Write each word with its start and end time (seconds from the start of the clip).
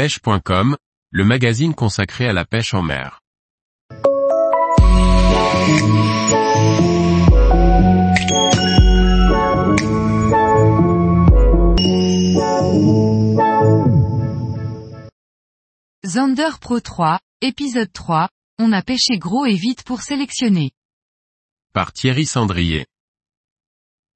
pêche.com, 0.00 0.78
le 1.10 1.24
magazine 1.26 1.74
consacré 1.74 2.26
à 2.26 2.32
la 2.32 2.46
pêche 2.46 2.72
en 2.72 2.80
mer. 2.80 3.20
Zander 16.06 16.48
Pro 16.62 16.80
3, 16.80 17.20
épisode 17.42 17.92
3, 17.92 18.30
on 18.58 18.72
a 18.72 18.80
pêché 18.80 19.18
gros 19.18 19.44
et 19.44 19.54
vite 19.54 19.82
pour 19.82 20.00
sélectionner. 20.00 20.70
Par 21.74 21.92
Thierry 21.92 22.24
Sandrier. 22.24 22.86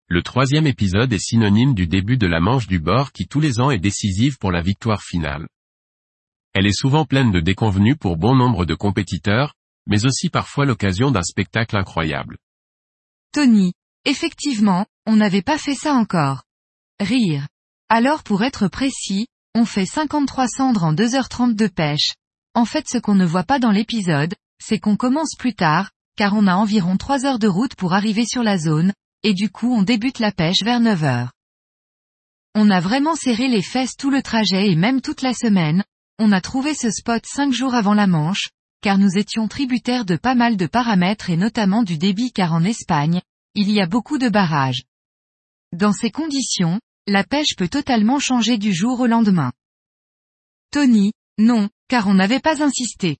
Le 0.08 0.22
troisième 0.22 0.66
épisode 0.66 1.12
est 1.12 1.18
synonyme 1.18 1.74
du 1.74 1.86
début 1.86 2.16
de 2.16 2.26
la 2.26 2.40
manche 2.40 2.68
du 2.68 2.78
bord 2.78 3.12
qui 3.12 3.26
tous 3.26 3.40
les 3.40 3.60
ans 3.60 3.70
est 3.70 3.78
décisive 3.78 4.38
pour 4.38 4.50
la 4.50 4.62
victoire 4.62 5.02
finale. 5.02 5.46
Elle 6.54 6.66
est 6.66 6.72
souvent 6.72 7.04
pleine 7.04 7.32
de 7.32 7.40
déconvenues 7.40 7.96
pour 7.96 8.16
bon 8.16 8.36
nombre 8.36 8.64
de 8.64 8.76
compétiteurs, 8.76 9.54
mais 9.86 10.06
aussi 10.06 10.30
parfois 10.30 10.64
l'occasion 10.64 11.10
d'un 11.10 11.22
spectacle 11.22 11.76
incroyable. 11.76 12.38
Tony, 13.32 13.72
effectivement, 14.04 14.86
on 15.04 15.16
n'avait 15.16 15.42
pas 15.42 15.58
fait 15.58 15.74
ça 15.74 15.94
encore. 15.94 16.44
Rire. 17.00 17.48
Alors 17.88 18.22
pour 18.22 18.44
être 18.44 18.68
précis, 18.68 19.26
on 19.56 19.64
fait 19.64 19.84
53 19.84 20.46
cendres 20.46 20.84
en 20.84 20.94
2h30 20.94 21.54
de 21.56 21.66
pêche. 21.66 22.14
En 22.54 22.64
fait 22.64 22.88
ce 22.88 22.98
qu'on 22.98 23.16
ne 23.16 23.26
voit 23.26 23.42
pas 23.42 23.58
dans 23.58 23.72
l'épisode, 23.72 24.34
c'est 24.62 24.78
qu'on 24.78 24.96
commence 24.96 25.34
plus 25.36 25.54
tard, 25.54 25.90
car 26.16 26.34
on 26.34 26.46
a 26.46 26.54
environ 26.54 26.96
3 26.96 27.26
heures 27.26 27.40
de 27.40 27.48
route 27.48 27.74
pour 27.74 27.94
arriver 27.94 28.24
sur 28.26 28.44
la 28.44 28.58
zone, 28.58 28.92
et 29.24 29.34
du 29.34 29.50
coup 29.50 29.74
on 29.74 29.82
débute 29.82 30.20
la 30.20 30.30
pêche 30.30 30.62
vers 30.62 30.78
9 30.78 31.02
heures. 31.02 31.32
On 32.54 32.70
a 32.70 32.78
vraiment 32.78 33.16
serré 33.16 33.48
les 33.48 33.62
fesses 33.62 33.96
tout 33.96 34.10
le 34.10 34.22
trajet 34.22 34.70
et 34.70 34.76
même 34.76 35.00
toute 35.00 35.22
la 35.22 35.34
semaine, 35.34 35.82
on 36.18 36.32
a 36.32 36.40
trouvé 36.40 36.74
ce 36.74 36.90
spot 36.90 37.24
5 37.26 37.52
jours 37.52 37.74
avant 37.74 37.94
la 37.94 38.06
Manche, 38.06 38.50
car 38.82 38.98
nous 38.98 39.16
étions 39.16 39.48
tributaires 39.48 40.04
de 40.04 40.16
pas 40.16 40.34
mal 40.34 40.56
de 40.56 40.66
paramètres 40.66 41.30
et 41.30 41.36
notamment 41.36 41.82
du 41.82 41.98
débit 41.98 42.32
car 42.32 42.52
en 42.52 42.64
Espagne, 42.64 43.20
il 43.54 43.70
y 43.70 43.80
a 43.80 43.86
beaucoup 43.86 44.18
de 44.18 44.28
barrages. 44.28 44.84
Dans 45.72 45.92
ces 45.92 46.10
conditions, 46.10 46.80
la 47.06 47.24
pêche 47.24 47.56
peut 47.56 47.68
totalement 47.68 48.18
changer 48.18 48.58
du 48.58 48.72
jour 48.72 49.00
au 49.00 49.06
lendemain. 49.06 49.52
Tony, 50.70 51.12
non, 51.38 51.68
car 51.88 52.06
on 52.06 52.14
n'avait 52.14 52.40
pas 52.40 52.62
insisté. 52.62 53.16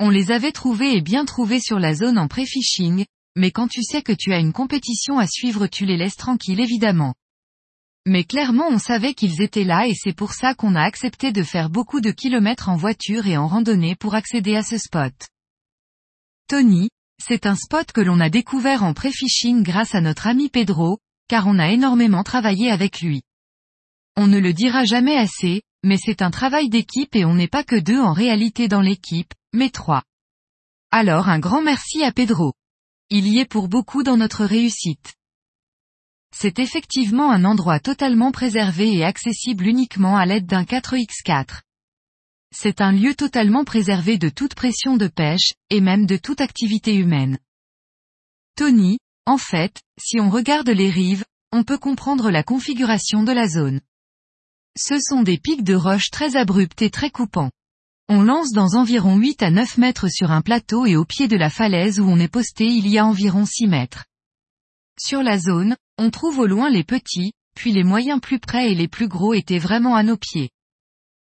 On 0.00 0.10
les 0.10 0.32
avait 0.32 0.52
trouvés 0.52 0.96
et 0.96 1.00
bien 1.00 1.24
trouvés 1.24 1.60
sur 1.60 1.78
la 1.78 1.94
zone 1.94 2.18
en 2.18 2.26
pré-fishing, 2.26 3.04
mais 3.36 3.50
quand 3.52 3.68
tu 3.68 3.82
sais 3.82 4.02
que 4.02 4.12
tu 4.12 4.32
as 4.32 4.38
une 4.38 4.52
compétition 4.52 5.18
à 5.18 5.26
suivre 5.26 5.68
tu 5.68 5.86
les 5.86 5.96
laisses 5.96 6.16
tranquilles 6.16 6.60
évidemment. 6.60 7.14
Mais 8.06 8.24
clairement 8.24 8.68
on 8.68 8.78
savait 8.78 9.14
qu'ils 9.14 9.42
étaient 9.42 9.64
là 9.64 9.86
et 9.86 9.94
c'est 9.94 10.14
pour 10.14 10.32
ça 10.32 10.54
qu'on 10.54 10.74
a 10.74 10.82
accepté 10.82 11.30
de 11.30 11.42
faire 11.42 11.70
beaucoup 11.70 12.00
de 12.00 12.10
kilomètres 12.10 12.68
en 12.68 12.76
voiture 12.76 13.26
et 13.26 13.36
en 13.36 13.46
randonnée 13.46 13.94
pour 13.94 14.14
accéder 14.14 14.56
à 14.56 14.62
ce 14.62 14.76
spot. 14.76 15.14
Tony, 16.48 16.90
c'est 17.24 17.46
un 17.46 17.54
spot 17.54 17.92
que 17.92 18.00
l'on 18.00 18.18
a 18.18 18.28
découvert 18.28 18.82
en 18.82 18.94
pré-fishing 18.94 19.62
grâce 19.62 19.94
à 19.94 20.00
notre 20.00 20.26
ami 20.26 20.48
Pedro, 20.48 20.98
car 21.28 21.46
on 21.46 21.58
a 21.58 21.70
énormément 21.70 22.24
travaillé 22.24 22.70
avec 22.70 23.00
lui. 23.00 23.22
On 24.16 24.26
ne 24.26 24.38
le 24.38 24.52
dira 24.52 24.84
jamais 24.84 25.16
assez, 25.16 25.62
mais 25.84 25.96
c'est 25.96 26.20
un 26.20 26.30
travail 26.30 26.68
d'équipe 26.68 27.14
et 27.14 27.24
on 27.24 27.34
n'est 27.34 27.48
pas 27.48 27.64
que 27.64 27.76
deux 27.76 28.00
en 28.00 28.12
réalité 28.12 28.66
dans 28.66 28.80
l'équipe, 28.80 29.32
mais 29.52 29.70
trois. 29.70 30.02
Alors 30.90 31.28
un 31.28 31.38
grand 31.38 31.62
merci 31.62 32.02
à 32.02 32.12
Pedro. 32.12 32.52
Il 33.08 33.28
y 33.28 33.38
est 33.38 33.48
pour 33.48 33.68
beaucoup 33.68 34.02
dans 34.02 34.16
notre 34.16 34.44
réussite. 34.44 35.14
C'est 36.34 36.58
effectivement 36.58 37.30
un 37.30 37.44
endroit 37.44 37.78
totalement 37.78 38.32
préservé 38.32 38.92
et 38.92 39.04
accessible 39.04 39.66
uniquement 39.66 40.16
à 40.16 40.26
l'aide 40.26 40.46
d'un 40.46 40.64
4x4. 40.64 41.60
C'est 42.54 42.80
un 42.80 42.92
lieu 42.92 43.14
totalement 43.14 43.64
préservé 43.64 44.18
de 44.18 44.28
toute 44.28 44.54
pression 44.54 44.96
de 44.96 45.08
pêche, 45.08 45.52
et 45.70 45.80
même 45.80 46.06
de 46.06 46.16
toute 46.16 46.40
activité 46.40 46.94
humaine. 46.94 47.38
Tony, 48.56 48.98
en 49.26 49.38
fait, 49.38 49.80
si 49.98 50.20
on 50.20 50.28
regarde 50.28 50.68
les 50.68 50.90
rives, 50.90 51.24
on 51.52 51.64
peut 51.64 51.78
comprendre 51.78 52.30
la 52.30 52.42
configuration 52.42 53.22
de 53.22 53.32
la 53.32 53.48
zone. 53.48 53.80
Ce 54.76 54.98
sont 55.00 55.22
des 55.22 55.38
pics 55.38 55.64
de 55.64 55.74
roches 55.74 56.10
très 56.10 56.36
abrupts 56.36 56.82
et 56.82 56.90
très 56.90 57.10
coupants. 57.10 57.50
On 58.08 58.22
lance 58.22 58.52
dans 58.52 58.74
environ 58.74 59.16
8 59.16 59.42
à 59.42 59.50
9 59.50 59.78
mètres 59.78 60.08
sur 60.08 60.30
un 60.30 60.42
plateau 60.42 60.86
et 60.86 60.96
au 60.96 61.04
pied 61.04 61.28
de 61.28 61.36
la 61.36 61.50
falaise 61.50 62.00
où 62.00 62.04
on 62.04 62.18
est 62.18 62.28
posté 62.28 62.66
il 62.66 62.88
y 62.88 62.98
a 62.98 63.06
environ 63.06 63.44
6 63.46 63.66
mètres. 63.68 64.04
Sur 64.98 65.22
la 65.22 65.38
zone, 65.38 65.76
on 66.02 66.10
trouve 66.10 66.40
au 66.40 66.46
loin 66.46 66.68
les 66.68 66.82
petits, 66.82 67.32
puis 67.54 67.70
les 67.70 67.84
moyens 67.84 68.20
plus 68.20 68.40
près 68.40 68.72
et 68.72 68.74
les 68.74 68.88
plus 68.88 69.06
gros 69.06 69.34
étaient 69.34 69.60
vraiment 69.60 69.94
à 69.94 70.02
nos 70.02 70.16
pieds. 70.16 70.50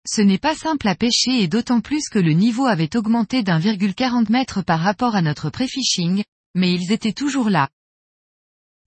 Ce 0.07 0.21
n'est 0.21 0.37
pas 0.37 0.55
simple 0.55 0.87
à 0.87 0.95
pêcher 0.95 1.43
et 1.43 1.49
d'autant 1.49 1.81
plus 1.81 2.07
que 2.07 2.19
le 2.19 2.31
niveau 2.31 2.65
avait 2.65 2.95
augmenté 2.95 3.43
d'1,40 3.43 4.31
mètres 4.31 4.61
par 4.61 4.79
rapport 4.79 5.15
à 5.15 5.21
notre 5.21 5.49
pré-fishing, 5.49 6.23
mais 6.55 6.73
ils 6.73 6.93
étaient 6.93 7.11
toujours 7.11 7.49
là. 7.49 7.67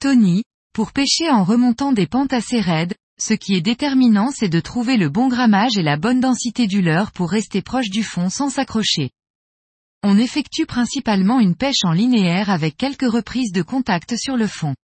Tony, 0.00 0.44
pour 0.72 0.92
pêcher 0.92 1.28
en 1.28 1.44
remontant 1.44 1.92
des 1.92 2.06
pentes 2.06 2.32
assez 2.32 2.60
raides, 2.60 2.94
ce 3.20 3.34
qui 3.34 3.54
est 3.54 3.60
déterminant 3.60 4.30
c'est 4.30 4.48
de 4.48 4.60
trouver 4.60 4.96
le 4.96 5.10
bon 5.10 5.28
grammage 5.28 5.76
et 5.76 5.82
la 5.82 5.98
bonne 5.98 6.20
densité 6.20 6.66
du 6.66 6.80
leurre 6.80 7.12
pour 7.12 7.30
rester 7.30 7.60
proche 7.60 7.90
du 7.90 8.02
fond 8.02 8.30
sans 8.30 8.48
s'accrocher. 8.48 9.10
On 10.02 10.16
effectue 10.16 10.64
principalement 10.64 11.40
une 11.40 11.56
pêche 11.56 11.84
en 11.84 11.92
linéaire 11.92 12.48
avec 12.48 12.78
quelques 12.78 13.10
reprises 13.10 13.52
de 13.52 13.62
contact 13.62 14.16
sur 14.16 14.38
le 14.38 14.46
fond. 14.46 14.74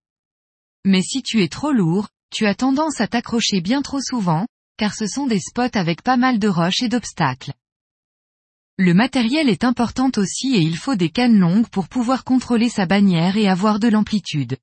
Mais 0.85 1.01
si 1.01 1.21
tu 1.21 1.43
es 1.43 1.47
trop 1.47 1.71
lourd, 1.71 2.07
tu 2.31 2.45
as 2.45 2.55
tendance 2.55 3.01
à 3.01 3.07
t'accrocher 3.07 3.61
bien 3.61 3.81
trop 3.81 4.01
souvent, 4.01 4.47
car 4.77 4.95
ce 4.95 5.05
sont 5.05 5.27
des 5.27 5.39
spots 5.39 5.77
avec 5.77 6.01
pas 6.01 6.17
mal 6.17 6.39
de 6.39 6.47
roches 6.47 6.81
et 6.81 6.89
d'obstacles. 6.89 7.53
Le 8.77 8.93
matériel 8.93 9.47
est 9.47 9.63
important 9.63 10.09
aussi 10.17 10.55
et 10.55 10.61
il 10.61 10.75
faut 10.75 10.95
des 10.95 11.09
cannes 11.09 11.37
longues 11.37 11.67
pour 11.67 11.87
pouvoir 11.87 12.23
contrôler 12.23 12.69
sa 12.69 12.87
bannière 12.87 13.37
et 13.37 13.47
avoir 13.47 13.79
de 13.79 13.87
l'amplitude. 13.87 14.57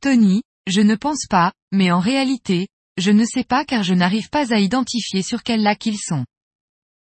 Tony, 0.00 0.42
je 0.66 0.80
ne 0.80 0.96
pense 0.96 1.26
pas, 1.28 1.52
mais 1.70 1.92
en 1.92 2.00
réalité, 2.00 2.66
je 2.96 3.12
ne 3.12 3.24
sais 3.24 3.44
pas 3.44 3.64
car 3.64 3.84
je 3.84 3.94
n'arrive 3.94 4.28
pas 4.30 4.52
à 4.52 4.58
identifier 4.58 5.22
sur 5.22 5.42
quel 5.44 5.62
lac 5.62 5.86
ils 5.86 5.98
sont. 5.98 6.24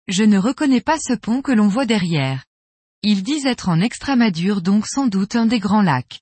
Je 0.08 0.24
ne 0.24 0.38
reconnais 0.38 0.82
pas 0.82 0.98
ce 0.98 1.14
pont 1.14 1.42
que 1.42 1.52
l'on 1.52 1.68
voit 1.68 1.86
derrière. 1.86 2.44
Ils 3.04 3.22
disent 3.22 3.46
être 3.46 3.70
en 3.70 3.80
Extremadure 3.80 4.62
donc 4.62 4.88
sans 4.88 5.08
doute 5.08 5.36
un 5.36 5.46
des 5.46 5.60
grands 5.60 5.82
lacs. 5.82 6.22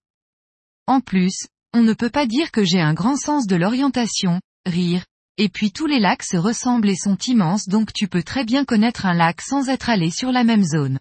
En 0.88 1.00
plus, 1.00 1.48
on 1.74 1.84
ne 1.84 1.94
peut 1.94 2.10
pas 2.10 2.26
dire 2.26 2.52
que 2.52 2.64
j'ai 2.64 2.82
un 2.82 2.94
grand 2.94 3.16
sens 3.16 3.48
de 3.48 3.56
l'orientation, 3.56 4.42
rire, 4.66 5.06
et 5.38 5.50
puis 5.50 5.72
tous 5.72 5.88
les 5.88 6.00
lacs 6.00 6.24
se 6.24 6.38
ressemblent 6.38 6.90
et 6.90 6.96
sont 6.96 7.18
immenses 7.18 7.68
donc 7.68 7.94
tu 7.94 8.08
peux 8.08 8.24
très 8.24 8.44
bien 8.44 8.66
connaître 8.66 9.06
un 9.06 9.14
lac 9.14 9.42
sans 9.42 9.70
être 9.70 9.90
allé 9.90 10.12
sur 10.12 10.32
la 10.32 10.44
même 10.44 10.64
zone. 10.64 11.00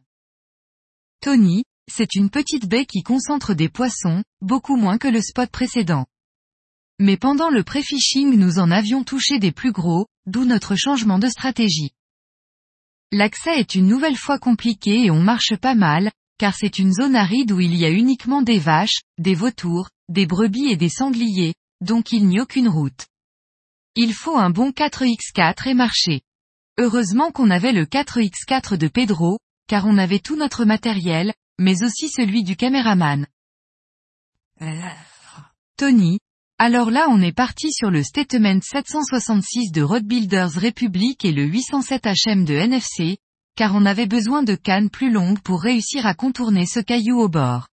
Tony, 1.20 1.64
c'est 1.90 2.14
une 2.14 2.30
petite 2.30 2.68
baie 2.68 2.86
qui 2.86 3.02
concentre 3.02 3.52
des 3.52 3.68
poissons, 3.68 4.22
beaucoup 4.40 4.76
moins 4.76 4.96
que 4.96 5.08
le 5.08 5.20
spot 5.20 5.50
précédent. 5.50 6.06
Mais 7.00 7.16
pendant 7.16 7.50
le 7.50 7.64
pré-fishing 7.64 8.36
nous 8.36 8.58
en 8.58 8.70
avions 8.70 9.04
touché 9.04 9.38
des 9.38 9.52
plus 9.52 9.72
gros, 9.72 10.06
d'où 10.26 10.44
notre 10.44 10.76
changement 10.76 11.18
de 11.18 11.28
stratégie. 11.28 11.90
L'accès 13.10 13.58
est 13.58 13.74
une 13.74 13.88
nouvelle 13.88 14.16
fois 14.16 14.38
compliqué 14.38 15.04
et 15.04 15.10
on 15.10 15.20
marche 15.20 15.56
pas 15.56 15.74
mal, 15.74 16.12
car 16.38 16.54
c'est 16.54 16.78
une 16.78 16.92
zone 16.92 17.16
aride 17.16 17.52
où 17.52 17.60
il 17.60 17.74
y 17.74 17.84
a 17.84 17.90
uniquement 17.90 18.40
des 18.40 18.58
vaches, 18.58 19.00
des 19.18 19.34
vautours, 19.34 19.90
des 20.10 20.26
brebis 20.26 20.70
et 20.70 20.76
des 20.76 20.88
sangliers, 20.88 21.54
donc 21.80 22.12
il 22.12 22.26
n'y 22.26 22.38
a 22.38 22.42
aucune 22.42 22.68
route. 22.68 23.06
Il 23.94 24.12
faut 24.12 24.36
un 24.36 24.50
bon 24.50 24.70
4x4 24.70 25.68
et 25.68 25.74
marcher. 25.74 26.20
Heureusement 26.78 27.30
qu'on 27.30 27.48
avait 27.48 27.72
le 27.72 27.84
4x4 27.84 28.76
de 28.76 28.88
Pedro, 28.88 29.38
car 29.68 29.86
on 29.86 29.98
avait 29.98 30.18
tout 30.18 30.36
notre 30.36 30.64
matériel, 30.64 31.32
mais 31.58 31.82
aussi 31.84 32.08
celui 32.08 32.42
du 32.42 32.56
caméraman. 32.56 33.26
Tony. 35.76 36.18
Alors 36.58 36.90
là 36.90 37.06
on 37.08 37.22
est 37.22 37.32
parti 37.32 37.72
sur 37.72 37.90
le 37.90 38.02
Statement 38.02 38.60
766 38.60 39.70
de 39.70 39.80
Road 39.80 40.04
Builders 40.04 40.52
Republic 40.52 41.24
et 41.24 41.32
le 41.32 41.44
807 41.44 42.06
HM 42.26 42.44
de 42.44 42.54
NFC, 42.54 43.18
car 43.56 43.74
on 43.74 43.86
avait 43.86 44.06
besoin 44.06 44.42
de 44.42 44.56
cannes 44.56 44.90
plus 44.90 45.10
longues 45.10 45.40
pour 45.40 45.62
réussir 45.62 46.04
à 46.04 46.14
contourner 46.14 46.66
ce 46.66 46.80
caillou 46.80 47.18
au 47.18 47.28
bord. 47.28 47.69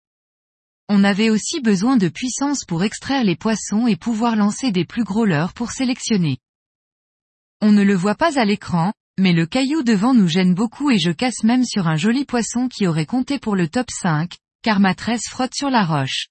On 0.88 1.03
avait 1.03 1.31
aussi 1.31 1.61
besoin 1.61 1.97
de 1.97 2.09
puissance 2.09 2.65
pour 2.65 2.85
extraire 2.85 3.25
les 3.25 3.35
poissons 3.35 3.88
et 3.88 3.97
pouvoir 3.97 4.37
lancer 4.37 4.71
des 4.71 4.85
plus 4.85 5.03
gros 5.03 5.25
leurres 5.25 5.53
pour 5.53 5.73
sélectionner. 5.73 6.38
On 7.61 7.73
ne 7.73 7.83
le 7.83 7.94
voit 7.94 8.15
pas 8.15 8.38
à 8.38 8.44
l'écran, 8.44 8.93
mais 9.19 9.33
le 9.33 9.47
caillou 9.47 9.83
devant 9.83 10.15
nous 10.15 10.29
gêne 10.29 10.55
beaucoup 10.55 10.91
et 10.91 10.99
je 10.99 11.11
casse 11.11 11.43
même 11.43 11.65
sur 11.65 11.88
un 11.88 11.97
joli 11.97 12.25
poisson 12.25 12.69
qui 12.69 12.87
aurait 12.87 13.06
compté 13.06 13.41
pour 13.41 13.56
le 13.56 13.69
top 13.69 13.87
5, 13.91 14.37
car 14.62 14.79
ma 14.79 14.94
tresse 14.94 15.29
frotte 15.29 15.55
sur 15.55 15.71
la 15.71 15.85
roche. 15.85 16.29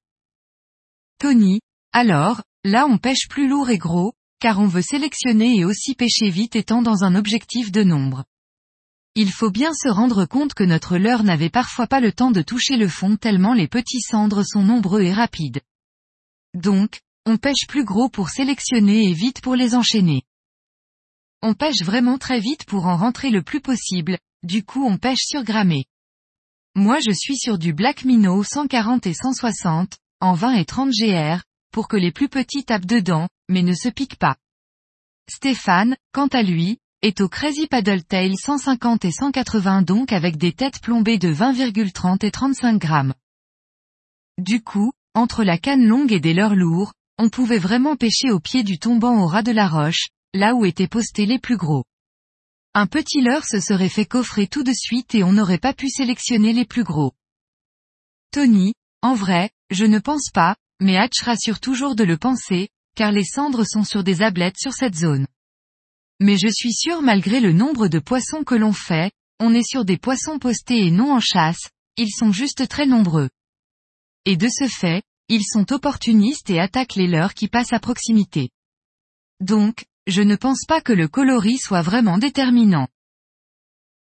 Tony, 1.20 1.60
alors, 1.92 2.42
là 2.64 2.86
on 2.88 2.98
pêche 2.98 3.28
plus 3.28 3.50
lourd 3.50 3.70
et 3.70 3.78
gros, 3.78 4.14
car 4.40 4.60
on 4.60 4.68
veut 4.68 4.82
sélectionner 4.82 5.58
et 5.58 5.66
aussi 5.66 5.96
pêcher 5.96 6.30
vite 6.30 6.56
étant 6.56 6.82
dans 6.82 7.04
un 7.04 7.16
objectif 7.16 7.72
de 7.72 7.84
nombre. 7.84 8.24
Il 9.18 9.32
faut 9.32 9.50
bien 9.50 9.74
se 9.74 9.88
rendre 9.88 10.26
compte 10.26 10.54
que 10.54 10.64
notre 10.64 10.98
leurre 10.98 11.24
n'avait 11.24 11.50
parfois 11.50 11.88
pas 11.88 12.02
le 12.02 12.12
temps 12.12 12.32
de 12.32 12.42
toucher 12.42 12.76
le 12.76 12.90
fond 12.90 13.16
tellement 13.16 13.54
les 13.54 13.70
petits 13.70 14.02
cendres 14.02 14.44
sont 14.44 14.62
nombreux 14.62 15.04
et 15.04 15.14
rapides. 15.14 15.62
Donc, 16.54 17.00
on 17.26 17.38
pêche 17.38 17.66
plus 17.68 17.86
gros 17.86 18.10
pour 18.10 18.30
sélectionner 18.30 19.10
et 19.10 19.14
vite 19.14 19.40
pour 19.40 19.56
les 19.56 19.74
enchaîner. 19.74 20.24
On 21.42 21.54
pêche 21.54 21.82
vraiment 21.82 22.18
très 22.18 22.42
vite 22.42 22.66
pour 22.66 22.88
en 22.88 22.98
rentrer 22.98 23.30
le 23.30 23.42
plus 23.42 23.62
possible, 23.62 24.18
du 24.44 24.64
coup 24.64 24.86
on 24.86 24.98
pêche 24.98 25.24
sur 25.24 25.44
gramée. 25.44 25.86
Moi 26.76 27.00
je 27.00 27.12
suis 27.12 27.38
sur 27.38 27.58
du 27.58 27.72
Black 27.72 28.04
Minnow 28.04 28.44
140 28.44 29.08
et 29.08 29.14
160, 29.14 29.98
en 30.20 30.34
20 30.34 30.56
et 30.56 30.66
30 30.66 30.90
GR, 30.90 31.42
pour 31.72 31.88
que 31.88 31.96
les 31.96 32.12
plus 32.12 32.28
petits 32.28 32.66
tapent 32.66 32.86
dedans, 32.86 33.30
mais 33.48 33.64
ne 33.64 33.74
se 33.74 33.88
piquent 33.88 34.18
pas. 34.18 34.36
Stéphane, 35.30 35.96
quant 36.12 36.28
à 36.28 36.44
lui, 36.44 36.80
est 37.06 37.22
au 37.22 37.30
Crazy 37.30 37.68
Paddle 37.68 38.04
Tail 38.04 38.36
150 38.36 39.06
et 39.06 39.12
180 39.12 39.84
donc 39.84 40.12
avec 40.12 40.38
des 40.38 40.54
têtes 40.54 40.82
plombées 40.82 41.20
de 41.20 41.32
20,30 41.32 42.26
et 42.26 42.32
35 42.32 42.80
grammes. 42.80 43.14
Du 44.40 44.64
coup, 44.64 44.92
entre 45.14 45.44
la 45.44 45.60
canne 45.60 45.86
longue 45.86 46.12
et 46.12 46.20
des 46.20 46.34
leurres 46.34 46.56
lourds, 46.56 46.94
on 47.20 47.30
pouvait 47.30 47.60
vraiment 47.60 47.96
pêcher 47.96 48.32
au 48.32 48.40
pied 48.40 48.64
du 48.64 48.80
tombant 48.80 49.22
au 49.22 49.28
ras 49.28 49.44
de 49.44 49.52
la 49.52 49.68
roche, 49.68 50.08
là 50.34 50.56
où 50.56 50.66
étaient 50.66 50.88
postés 50.88 51.28
les 51.28 51.38
plus 51.38 51.58
gros. 51.58 51.84
Un 52.74 52.88
petit 52.88 53.22
leurre 53.22 53.46
se 53.46 53.60
serait 53.60 53.88
fait 53.88 54.08
coffrer 54.08 54.48
tout 54.48 54.64
de 54.64 54.74
suite 54.74 55.14
et 55.14 55.24
on 55.24 55.32
n'aurait 55.32 55.60
pas 55.60 55.74
pu 55.74 55.90
sélectionner 55.90 56.54
les 56.54 56.66
plus 56.66 56.84
gros. 56.84 57.12
Tony, 58.32 58.74
en 59.04 59.14
vrai, 59.14 59.52
je 59.70 59.86
ne 59.86 60.00
pense 60.00 60.32
pas, 60.34 60.56
mais 60.82 60.98
Hatch 60.98 61.22
rassure 61.22 61.60
toujours 61.60 61.96
de 61.96 62.04
le 62.04 62.18
penser, 62.18 62.70
car 62.96 63.12
les 63.12 63.26
cendres 63.26 63.64
sont 63.64 63.84
sur 63.84 64.04
des 64.04 64.24
ablettes 64.24 64.58
sur 64.58 64.74
cette 64.74 64.96
zone. 64.96 65.28
Mais 66.20 66.38
je 66.38 66.48
suis 66.48 66.74
sûr 66.74 67.02
malgré 67.02 67.40
le 67.40 67.52
nombre 67.52 67.88
de 67.88 68.00
poissons 68.00 68.44
que 68.44 68.56
l'on 68.56 68.74
fait, 68.74 69.12
on 69.40 69.54
est 69.54 69.68
sur 69.68 69.84
des 69.84 69.98
poissons 69.98 70.40
postés 70.40 70.86
et 70.86 70.92
non 70.92 71.14
en 71.14 71.20
chasse, 71.20 71.70
ils 71.98 72.12
sont 72.12 72.32
juste 72.32 72.68
très 72.68 72.86
nombreux. 72.86 73.30
Et 74.26 74.38
de 74.38 74.48
ce 74.48 74.68
fait, 74.68 75.04
ils 75.28 75.44
sont 75.44 75.74
opportunistes 75.74 76.50
et 76.50 76.60
attaquent 76.60 76.96
les 76.96 77.08
leurs 77.08 77.34
qui 77.34 77.48
passent 77.48 77.74
à 77.74 77.80
proximité. 77.80 78.50
Donc, 79.42 79.86
je 80.08 80.22
ne 80.22 80.36
pense 80.36 80.66
pas 80.66 80.82
que 80.82 80.94
le 80.94 81.08
coloris 81.08 81.58
soit 81.58 81.82
vraiment 81.82 82.18
déterminant. 82.18 82.88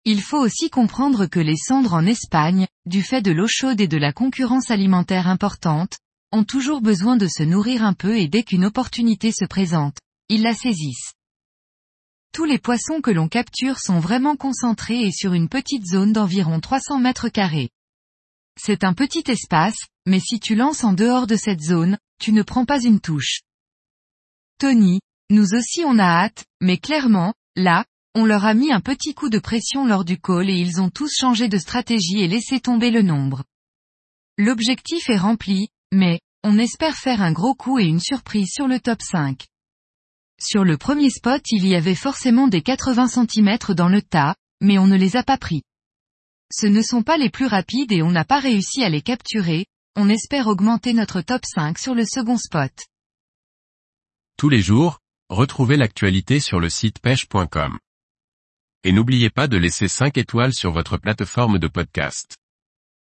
Il 0.06 0.22
faut 0.22 0.40
aussi 0.40 0.70
comprendre 0.70 1.26
que 1.26 1.40
les 1.40 1.58
cendres 1.58 1.94
en 1.94 2.06
Espagne, 2.06 2.68
du 2.86 3.04
fait 3.04 3.22
de 3.22 3.32
l'eau 3.32 3.48
chaude 3.48 3.82
et 3.82 3.88
de 3.88 3.98
la 3.98 4.14
concurrence 4.14 4.72
alimentaire 4.72 5.28
importante, 5.28 6.00
ont 6.32 6.44
toujours 6.44 6.82
besoin 6.82 7.18
de 7.18 7.28
se 7.28 7.44
nourrir 7.44 7.84
un 7.84 7.94
peu 7.94 8.18
et 8.18 8.28
dès 8.28 8.44
qu'une 8.44 8.66
opportunité 8.66 9.32
se 9.32 9.46
présente, 9.46 9.98
ils 10.30 10.42
la 10.42 10.54
saisissent. 10.54 11.14
Tous 12.32 12.46
les 12.46 12.60
poissons 12.60 13.02
que 13.02 13.12
l'on 13.12 13.28
capture 13.28 13.80
sont 13.80 14.00
vraiment 14.00 14.36
concentrés 14.36 15.02
et 15.02 15.12
sur 15.12 15.34
une 15.34 15.50
petite 15.50 15.86
zone 15.86 16.14
d'environ 16.14 16.60
300 16.60 17.00
mètres 17.00 17.30
carrés. 17.30 17.70
C'est 18.62 18.84
un 18.84 18.94
petit 18.94 19.24
espace, 19.28 19.78
mais 20.06 20.20
si 20.20 20.40
tu 20.40 20.56
lances 20.56 20.84
en 20.84 20.94
dehors 20.94 21.28
de 21.28 21.36
cette 21.36 21.62
zone, 21.62 21.98
tu 22.20 22.32
ne 22.32 22.44
prends 22.44 22.66
pas 22.66 22.82
une 22.82 23.00
touche. 23.00 23.42
Tony, 24.60 25.00
nous 25.30 25.54
aussi 25.54 25.84
on 25.86 25.98
a 25.98 26.04
hâte, 26.04 26.46
mais 26.62 26.78
clairement, 26.78 27.34
là, 27.56 27.86
on 28.16 28.26
leur 28.26 28.46
a 28.46 28.54
mis 28.54 28.72
un 28.72 28.82
petit 28.82 29.14
coup 29.14 29.30
de 29.30 29.40
pression 29.40 29.86
lors 29.86 30.04
du 30.04 30.20
call 30.20 30.50
et 30.50 30.58
ils 30.58 30.82
ont 30.82 30.90
tous 30.90 31.14
changé 31.16 31.48
de 31.48 31.58
stratégie 31.58 32.20
et 32.20 32.28
laissé 32.28 32.60
tomber 32.60 32.92
le 32.92 33.02
nombre. 33.02 33.44
L'objectif 34.38 35.10
est 35.10 35.18
rempli, 35.18 35.70
mais, 35.92 36.20
on 36.44 36.58
espère 36.58 36.96
faire 36.96 37.22
un 37.22 37.32
gros 37.32 37.54
coup 37.54 37.80
et 37.80 37.86
une 37.86 38.00
surprise 38.00 38.50
sur 38.52 38.68
le 38.68 38.80
top 38.80 39.02
5. 39.02 39.46
Sur 40.42 40.64
le 40.64 40.78
premier 40.78 41.10
spot 41.10 41.42
il 41.52 41.68
y 41.68 41.76
avait 41.76 41.96
forcément 41.96 42.48
des 42.48 42.62
80 42.62 43.08
cm 43.08 43.58
dans 43.76 43.90
le 43.90 44.02
tas, 44.02 44.36
mais 44.62 44.78
on 44.78 44.88
ne 44.88 44.96
les 44.96 45.18
a 45.18 45.24
pas 45.24 45.38
pris. 45.38 45.64
Ce 46.52 46.66
ne 46.66 46.82
sont 46.82 47.04
pas 47.04 47.18
les 47.18 47.30
plus 47.30 47.46
rapides 47.46 47.92
et 47.92 48.02
on 48.02 48.12
n'a 48.12 48.26
pas 48.26 48.40
réussi 48.40 48.84
à 48.84 48.90
les 48.90 49.02
capturer, 49.02 49.66
on 49.96 50.10
espère 50.10 50.48
augmenter 50.48 50.94
notre 50.94 51.22
top 51.22 51.42
5 51.46 51.78
sur 51.78 51.94
le 51.94 52.06
second 52.06 52.38
spot. 52.38 52.72
Tous 54.38 54.50
les 54.50 54.62
jours, 54.62 55.00
retrouvez 55.30 55.76
l'actualité 55.76 56.40
sur 56.40 56.60
le 56.60 56.70
site 56.70 57.00
pêche.com. 57.00 57.78
Et 58.86 58.94
n'oubliez 58.94 59.30
pas 59.30 59.48
de 59.48 59.58
laisser 59.58 59.90
5 59.90 60.18
étoiles 60.18 60.54
sur 60.54 60.72
votre 60.72 60.98
plateforme 60.98 61.60
de 61.60 61.68
podcast. 61.68 62.39